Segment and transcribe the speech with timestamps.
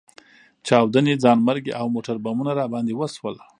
[0.67, 3.35] چاودنې، ځانمرګي او موټربمونه راباندې وشول.